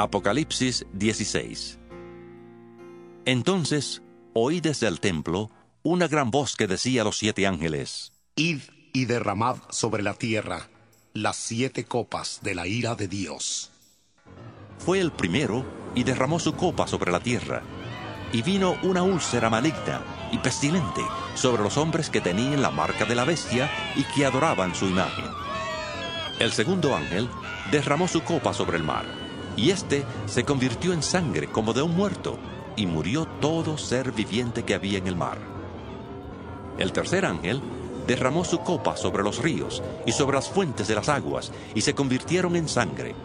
Apocalipsis 0.00 0.86
16 0.92 1.80
Entonces 3.24 4.00
oí 4.32 4.60
desde 4.60 4.86
el 4.86 5.00
templo 5.00 5.50
una 5.82 6.06
gran 6.06 6.30
voz 6.30 6.54
que 6.54 6.68
decía 6.68 7.02
a 7.02 7.04
los 7.04 7.18
siete 7.18 7.48
ángeles, 7.48 8.12
Id 8.36 8.60
y 8.92 9.06
derramad 9.06 9.56
sobre 9.70 10.04
la 10.04 10.14
tierra 10.14 10.68
las 11.14 11.36
siete 11.36 11.84
copas 11.84 12.38
de 12.42 12.54
la 12.54 12.68
ira 12.68 12.94
de 12.94 13.08
Dios. 13.08 13.72
Fue 14.78 15.00
el 15.00 15.10
primero 15.10 15.64
y 15.96 16.04
derramó 16.04 16.38
su 16.38 16.54
copa 16.54 16.86
sobre 16.86 17.10
la 17.10 17.18
tierra, 17.18 17.62
y 18.32 18.42
vino 18.42 18.76
una 18.84 19.02
úlcera 19.02 19.50
maligna 19.50 20.00
y 20.30 20.38
pestilente 20.38 21.02
sobre 21.34 21.64
los 21.64 21.76
hombres 21.76 22.08
que 22.08 22.20
tenían 22.20 22.62
la 22.62 22.70
marca 22.70 23.04
de 23.04 23.16
la 23.16 23.24
bestia 23.24 23.68
y 23.96 24.04
que 24.14 24.26
adoraban 24.26 24.76
su 24.76 24.86
imagen. 24.86 25.24
El 26.38 26.52
segundo 26.52 26.94
ángel 26.94 27.28
derramó 27.72 28.06
su 28.06 28.22
copa 28.22 28.54
sobre 28.54 28.76
el 28.76 28.84
mar, 28.84 29.17
y 29.58 29.72
éste 29.72 30.04
se 30.26 30.44
convirtió 30.44 30.92
en 30.92 31.02
sangre 31.02 31.48
como 31.48 31.72
de 31.72 31.82
un 31.82 31.96
muerto, 31.96 32.38
y 32.76 32.86
murió 32.86 33.26
todo 33.40 33.76
ser 33.76 34.12
viviente 34.12 34.62
que 34.62 34.74
había 34.74 34.98
en 34.98 35.08
el 35.08 35.16
mar. 35.16 35.38
El 36.78 36.92
tercer 36.92 37.26
ángel 37.26 37.60
derramó 38.06 38.44
su 38.44 38.60
copa 38.60 38.96
sobre 38.96 39.24
los 39.24 39.42
ríos 39.42 39.82
y 40.06 40.12
sobre 40.12 40.36
las 40.36 40.48
fuentes 40.48 40.86
de 40.86 40.94
las 40.94 41.08
aguas, 41.08 41.50
y 41.74 41.80
se 41.80 41.92
convirtieron 41.92 42.54
en 42.54 42.68
sangre. 42.68 43.16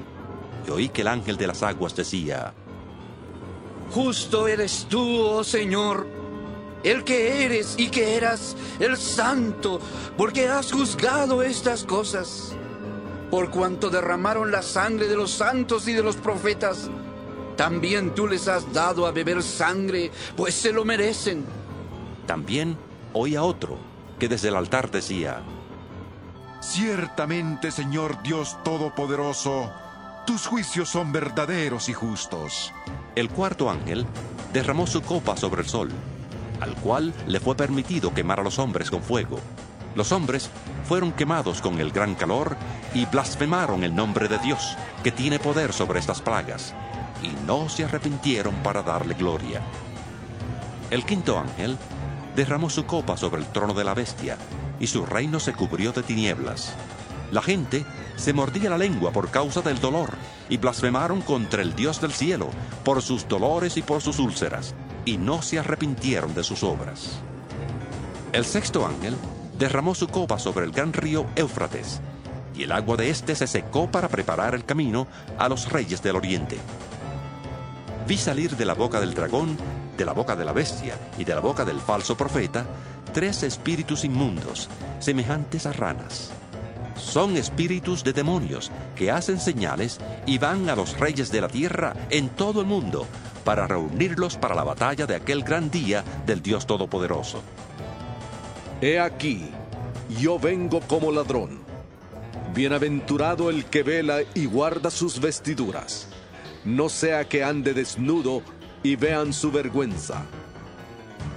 Y 0.68 0.72
oí 0.72 0.90
que 0.90 1.02
el 1.02 1.08
ángel 1.08 1.38
de 1.38 1.48
las 1.48 1.62
aguas 1.62 1.96
decía, 1.96 2.54
Justo 3.92 4.48
eres 4.48 4.88
tú, 4.90 5.20
oh 5.22 5.44
Señor, 5.44 6.08
el 6.84 7.04
que 7.04 7.46
eres 7.46 7.76
y 7.78 7.90
que 7.90 8.16
eras 8.16 8.56
el 8.80 8.98
santo, 8.98 9.80
porque 10.18 10.48
has 10.48 10.72
juzgado 10.72 11.44
estas 11.44 11.84
cosas. 11.84 12.56
Por 13.34 13.50
cuanto 13.50 13.90
derramaron 13.90 14.52
la 14.52 14.62
sangre 14.62 15.08
de 15.08 15.16
los 15.16 15.32
santos 15.32 15.88
y 15.88 15.94
de 15.94 16.04
los 16.04 16.18
profetas, 16.18 16.92
también 17.58 18.14
tú 18.14 18.28
les 18.28 18.48
has 18.48 18.72
dado 18.72 19.08
a 19.08 19.12
beber 19.12 19.42
sangre, 19.42 20.12
pues 20.38 20.54
se 20.54 20.72
lo 20.72 20.86
merecen. 20.86 21.44
También 22.28 22.78
oí 23.12 23.36
a 23.36 23.42
otro 23.42 23.80
que 24.20 24.30
desde 24.30 24.50
el 24.50 24.56
altar 24.56 24.92
decía, 24.92 25.42
Ciertamente, 26.62 27.72
Señor 27.72 28.22
Dios 28.22 28.56
Todopoderoso, 28.64 29.72
tus 30.28 30.46
juicios 30.46 30.90
son 30.90 31.12
verdaderos 31.12 31.90
y 31.90 31.94
justos. 31.94 32.72
El 33.16 33.30
cuarto 33.30 33.68
ángel 33.68 34.06
derramó 34.54 34.86
su 34.86 35.02
copa 35.02 35.38
sobre 35.38 35.64
el 35.64 35.68
sol, 35.68 35.90
al 36.62 36.76
cual 36.76 37.16
le 37.26 37.40
fue 37.40 37.56
permitido 37.56 38.14
quemar 38.14 38.42
a 38.42 38.44
los 38.44 38.60
hombres 38.60 38.92
con 38.92 39.02
fuego. 39.02 39.40
Los 39.96 40.12
hombres 40.12 40.50
fueron 40.88 41.12
quemados 41.12 41.62
con 41.62 41.80
el 41.80 41.92
gran 41.92 42.16
calor 42.16 42.58
y 42.94 43.06
blasfemaron 43.06 43.84
el 43.84 43.96
nombre 43.96 44.28
de 44.28 44.40
Dios, 44.40 44.76
que 45.04 45.12
tiene 45.12 45.40
poder 45.40 45.74
sobre 45.74 46.00
estas 46.00 46.22
plagas, 46.22 46.74
y 47.22 47.30
no 47.46 47.70
se 47.70 47.86
arrepintieron 47.86 48.56
para 48.64 48.82
darle 48.82 49.14
gloria. 49.14 49.62
El 50.90 51.06
quinto 51.06 51.38
ángel 51.38 51.78
derramó 52.36 52.70
su 52.70 52.86
copa 52.86 53.18
sobre 53.18 53.42
el 53.42 53.48
trono 53.48 53.74
de 53.74 53.84
la 53.84 53.94
bestia, 53.94 54.38
y 54.80 54.88
su 54.88 55.06
reino 55.06 55.40
se 55.40 55.54
cubrió 55.54 55.92
de 55.92 56.04
tinieblas. 56.04 56.74
La 57.32 57.42
gente 57.42 57.86
se 58.16 58.34
mordía 58.34 58.70
la 58.70 58.78
lengua 58.78 59.12
por 59.12 59.30
causa 59.30 59.62
del 59.62 59.80
dolor, 59.80 60.12
y 60.50 60.58
blasfemaron 60.58 61.22
contra 61.22 61.62
el 61.62 61.76
Dios 61.76 62.02
del 62.02 62.14
cielo 62.14 62.50
por 62.84 63.02
sus 63.02 63.28
dolores 63.28 63.78
y 63.78 63.84
por 63.84 64.02
sus 64.02 64.20
úlceras, 64.20 64.74
y 65.06 65.18
no 65.18 65.42
se 65.42 65.60
arrepintieron 65.60 66.34
de 66.34 66.44
sus 66.44 66.64
obras. 66.64 67.20
El 68.34 68.46
sexto 68.46 68.86
ángel 68.86 69.16
derramó 69.64 69.96
su 69.96 70.10
copa 70.10 70.40
sobre 70.40 70.66
el 70.66 70.74
gran 70.74 70.92
río 70.92 71.26
Éufrates, 71.38 72.02
y 72.54 72.64
el 72.64 72.74
agua 72.74 72.98
de 72.98 73.10
éste 73.10 73.34
se 73.34 73.48
secó 73.48 73.90
para 73.90 74.10
preparar 74.10 74.56
el 74.56 74.66
camino 74.66 75.08
a 75.38 75.48
los 75.48 75.72
reyes 75.72 76.04
del 76.04 76.18
oriente. 76.18 76.58
Vi 78.06 78.18
salir 78.18 78.58
de 78.58 78.66
la 78.66 78.74
boca 78.74 79.00
del 79.00 79.14
dragón, 79.14 79.58
de 79.96 80.04
la 80.04 80.12
boca 80.12 80.36
de 80.36 80.44
la 80.44 80.52
bestia 80.52 80.98
y 81.18 81.24
de 81.24 81.34
la 81.34 81.40
boca 81.40 81.64
del 81.64 81.80
falso 81.80 82.18
profeta 82.18 82.66
tres 83.14 83.42
espíritus 83.44 84.04
inmundos, 84.04 84.68
semejantes 85.00 85.66
a 85.66 85.72
ranas. 85.72 86.32
Son 86.98 87.38
espíritus 87.38 88.04
de 88.04 88.12
demonios 88.12 88.70
que 88.98 89.12
hacen 89.12 89.40
señales 89.40 90.02
y 90.26 90.40
van 90.40 90.68
a 90.68 90.76
los 90.76 91.00
reyes 91.00 91.32
de 91.32 91.40
la 91.40 91.48
tierra 91.48 91.94
en 92.10 92.28
todo 92.28 92.60
el 92.60 92.68
mundo 92.68 93.08
para 93.46 93.66
reunirlos 93.66 94.36
para 94.36 94.56
la 94.56 94.66
batalla 94.66 95.06
de 95.06 95.16
aquel 95.16 95.42
gran 95.42 95.72
día 95.72 96.04
del 96.26 96.42
Dios 96.42 96.68
Todopoderoso. 96.68 97.42
He 98.86 99.00
aquí, 99.00 99.50
yo 100.20 100.38
vengo 100.38 100.82
como 100.82 101.10
ladrón. 101.10 101.62
Bienaventurado 102.54 103.50
el 103.50 103.64
que 103.64 103.82
vela 103.82 104.24
y 104.34 104.46
guarda 104.46 104.92
sus 104.92 105.22
vestiduras, 105.22 106.10
no 106.66 106.90
sea 106.90 107.24
que 107.30 107.46
ande 107.46 107.74
desnudo 107.74 108.42
y 108.84 108.98
vean 108.98 109.32
su 109.32 109.54
vergüenza. 109.54 110.26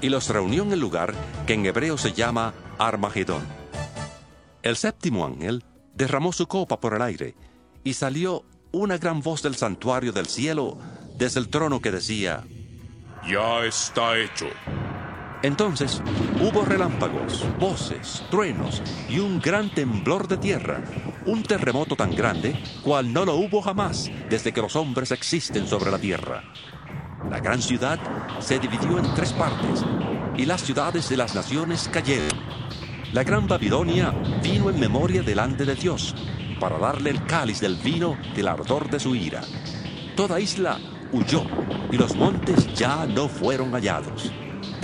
Y 0.00 0.08
los 0.08 0.28
reunió 0.28 0.64
en 0.64 0.72
el 0.72 0.80
lugar 0.80 1.14
que 1.46 1.54
en 1.54 1.66
hebreo 1.66 1.96
se 1.96 2.12
llama 2.12 2.52
Armagedón. 2.78 3.46
El 4.62 4.74
séptimo 4.74 5.24
ángel 5.24 5.62
derramó 5.94 6.32
su 6.32 6.48
copa 6.48 6.80
por 6.80 6.94
el 6.94 7.02
aire, 7.02 7.36
y 7.84 7.94
salió 7.94 8.44
una 8.72 8.98
gran 8.98 9.20
voz 9.20 9.44
del 9.44 9.54
santuario 9.54 10.12
del 10.12 10.26
cielo 10.26 10.78
desde 11.16 11.38
el 11.38 11.48
trono 11.48 11.80
que 11.80 11.92
decía, 11.92 12.42
Ya 13.24 13.64
está 13.64 14.18
hecho. 14.18 14.46
Entonces 15.42 16.02
hubo 16.40 16.64
relámpagos, 16.64 17.44
voces, 17.58 18.24
truenos 18.30 18.82
y 19.08 19.18
un 19.18 19.38
gran 19.40 19.70
temblor 19.70 20.28
de 20.28 20.38
tierra, 20.38 20.82
un 21.26 21.42
terremoto 21.42 21.94
tan 21.94 22.14
grande 22.14 22.58
cual 22.82 23.12
no 23.12 23.24
lo 23.24 23.34
hubo 23.36 23.60
jamás 23.60 24.10
desde 24.30 24.52
que 24.52 24.62
los 24.62 24.76
hombres 24.76 25.12
existen 25.12 25.66
sobre 25.66 25.90
la 25.90 25.98
tierra. 25.98 26.42
La 27.30 27.40
gran 27.40 27.60
ciudad 27.60 27.98
se 28.40 28.58
dividió 28.58 28.98
en 28.98 29.14
tres 29.14 29.32
partes 29.32 29.84
y 30.36 30.46
las 30.46 30.62
ciudades 30.62 31.08
de 31.08 31.16
las 31.16 31.34
naciones 31.34 31.88
cayeron. 31.92 32.38
La 33.12 33.22
gran 33.22 33.46
Babilonia 33.46 34.12
vino 34.42 34.70
en 34.70 34.80
memoria 34.80 35.22
delante 35.22 35.64
de 35.64 35.74
Dios 35.74 36.14
para 36.58 36.78
darle 36.78 37.10
el 37.10 37.24
cáliz 37.26 37.60
del 37.60 37.76
vino 37.76 38.16
del 38.34 38.48
ardor 38.48 38.88
de 38.88 39.00
su 39.00 39.14
ira. 39.14 39.42
Toda 40.16 40.40
isla 40.40 40.78
huyó 41.12 41.44
y 41.92 41.96
los 41.96 42.16
montes 42.16 42.72
ya 42.74 43.06
no 43.06 43.28
fueron 43.28 43.72
hallados. 43.72 44.32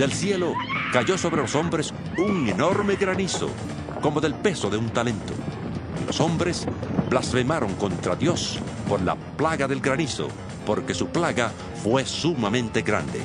Del 0.03 0.11
cielo 0.11 0.53
cayó 0.91 1.17
sobre 1.17 1.41
los 1.41 1.55
hombres 1.55 1.93
un 2.17 2.49
enorme 2.49 2.97
granizo, 2.97 3.49
como 4.01 4.19
del 4.19 4.35
peso 4.35 4.69
de 4.69 4.75
un 4.75 4.89
talento. 4.89 5.33
Los 6.05 6.19
hombres 6.19 6.65
blasfemaron 7.09 7.73
contra 7.75 8.13
Dios 8.13 8.59
por 8.89 9.01
la 9.01 9.15
plaga 9.15 9.65
del 9.65 9.79
granizo, 9.79 10.27
porque 10.65 10.93
su 10.93 11.07
plaga 11.07 11.53
fue 11.81 12.05
sumamente 12.05 12.81
grande. 12.81 13.21